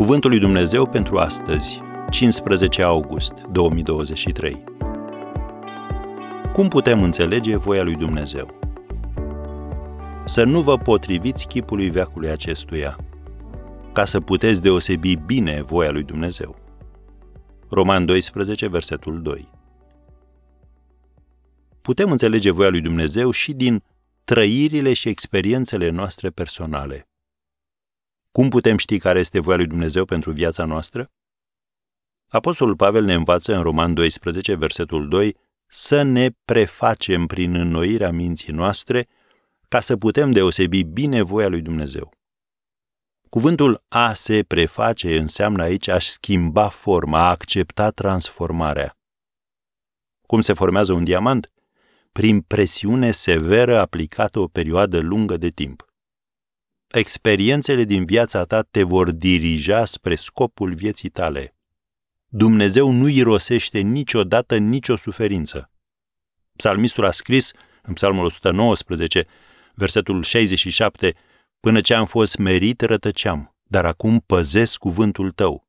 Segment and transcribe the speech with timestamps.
[0.00, 4.64] Cuvântul lui Dumnezeu pentru astăzi, 15 august 2023.
[6.52, 8.58] Cum putem înțelege voia lui Dumnezeu?
[10.24, 12.98] Să nu vă potriviți chipului veacului acestuia,
[13.92, 16.56] ca să puteți deosebi bine voia lui Dumnezeu.
[17.70, 19.50] Roman 12, versetul 2.
[21.80, 23.82] Putem înțelege voia lui Dumnezeu și din
[24.24, 27.09] trăirile și experiențele noastre personale.
[28.32, 31.10] Cum putem ști care este voia lui Dumnezeu pentru viața noastră?
[32.28, 38.52] Apostolul Pavel ne învață în Roman 12, versetul 2, să ne prefacem prin înnoirea minții
[38.52, 39.08] noastre
[39.68, 42.12] ca să putem deosebi bine voia lui Dumnezeu.
[43.28, 48.98] Cuvântul a se preface înseamnă aici a schimba forma, a accepta transformarea.
[50.26, 51.52] Cum se formează un diamant?
[52.12, 55.89] Prin presiune severă aplicată o perioadă lungă de timp
[56.92, 61.54] experiențele din viața ta te vor dirija spre scopul vieții tale.
[62.26, 65.70] Dumnezeu nu irosește niciodată nicio suferință.
[66.56, 67.50] Psalmistul a scris
[67.82, 69.26] în Psalmul 119,
[69.74, 71.14] versetul 67,
[71.60, 75.68] Până ce am fost merit, rătăceam, dar acum păzesc cuvântul tău.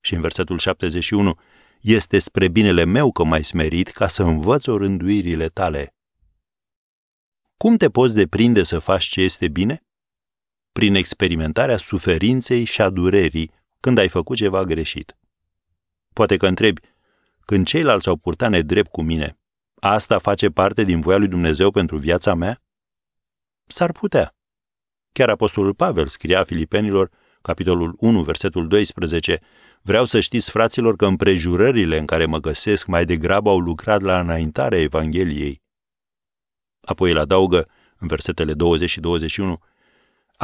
[0.00, 1.38] Și în versetul 71,
[1.80, 5.94] Este spre binele meu că m-ai smerit ca să învăț orânduirile tale.
[7.56, 9.82] Cum te poți deprinde să faci ce este bine?
[10.72, 15.16] Prin experimentarea suferinței și a durerii când ai făcut ceva greșit.
[16.12, 16.80] Poate că întrebi,
[17.44, 19.38] când ceilalți au purtat nedrept cu mine,
[19.74, 22.62] asta face parte din voia lui Dumnezeu pentru viața mea?
[23.66, 24.34] S-ar putea.
[25.12, 27.10] Chiar Apostolul Pavel scria Filipenilor,
[27.42, 29.40] capitolul 1, versetul 12,
[29.84, 34.20] Vreau să știți, fraților, că împrejurările în care mă găsesc mai degrabă au lucrat la
[34.20, 35.62] înaintarea Evangheliei.
[36.80, 39.60] Apoi el adaugă, în versetele 20 și 21,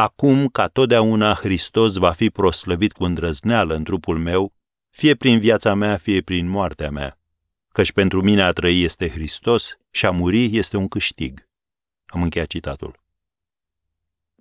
[0.01, 4.53] Acum, ca totdeauna, Hristos va fi proslăvit cu îndrăzneală în trupul meu,
[4.91, 7.19] fie prin viața mea, fie prin moartea mea.
[7.69, 11.49] Căci pentru mine a trăi este Hristos și a muri este un câștig.
[12.07, 13.01] Am încheiat citatul.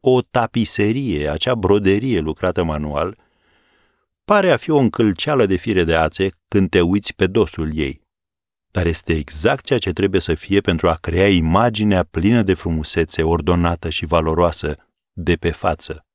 [0.01, 3.17] O tapiserie, acea broderie lucrată manual,
[4.25, 8.01] pare a fi o încălceală de fire de ațe când te uiți pe dosul ei.
[8.71, 13.23] Dar este exact ceea ce trebuie să fie pentru a crea imaginea plină de frumusețe,
[13.23, 14.86] ordonată și valoroasă
[15.19, 16.05] de pe față.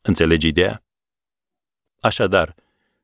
[0.00, 0.84] Înțelegi ideea?
[2.00, 2.54] Așadar,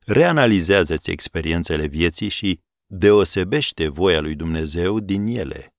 [0.07, 5.75] reanalizează-ți experiențele vieții și deosebește voia lui Dumnezeu din ele.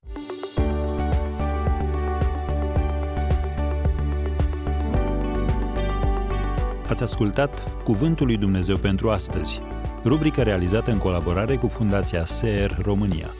[6.88, 9.61] Ați ascultat Cuvântul lui Dumnezeu pentru astăzi,
[10.03, 13.33] rubrica realizată în colaborare cu Fundația SER România.